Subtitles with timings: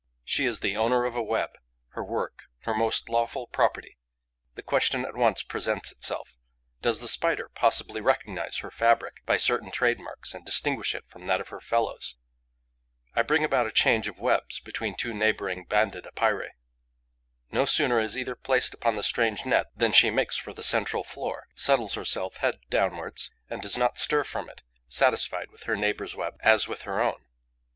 [0.23, 1.51] She is the owner of a web,
[1.89, 3.99] her work, her most lawful property.
[4.55, 6.35] The question at once presents itself:
[6.81, 11.39] Does the Spider possibly recognize her fabric by certain trademarks and distinguish it from that
[11.39, 12.15] of her fellows?
[13.13, 16.49] I bring about a change of webs between two neighbouring Banded Epeirae.
[17.51, 21.03] No sooner is either placed upon the strange net than she makes for the central
[21.03, 26.15] floor, settles herself head downwards and does not stir from it, satisfied with her neighbour's
[26.15, 27.25] web as with her own.